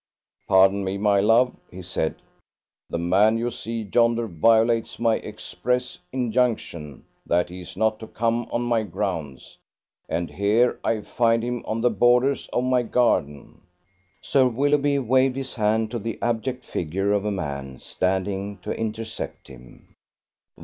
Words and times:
"Pardon 0.47 0.83
me, 0.83 0.97
my 0.97 1.19
love," 1.19 1.55
he 1.69 1.83
said. 1.83 2.15
"The 2.89 2.97
man 2.97 3.37
you 3.37 3.51
see 3.51 3.83
yonder 3.93 4.25
violates 4.25 4.97
my 4.97 5.17
express 5.17 5.99
injunction 6.11 7.05
that 7.27 7.49
he 7.49 7.61
is 7.61 7.77
not 7.77 7.99
to 7.99 8.07
come 8.07 8.47
on 8.49 8.63
my 8.63 8.81
grounds, 8.81 9.59
and 10.09 10.27
here 10.31 10.79
I 10.83 11.01
find 11.01 11.43
him 11.43 11.61
on 11.67 11.81
the 11.81 11.91
borders 11.91 12.47
of 12.47 12.63
my 12.63 12.81
garden!" 12.81 13.61
Sir 14.23 14.47
Willoughby 14.47 14.97
waved 14.97 15.35
his 15.35 15.53
hand 15.53 15.91
to 15.91 15.99
the 15.99 16.17
abject 16.19 16.65
figure 16.65 17.13
of 17.13 17.23
a 17.23 17.29
man 17.31 17.77
standing 17.77 18.57
to 18.63 18.71
intercept 18.71 19.49
him. 19.49 19.93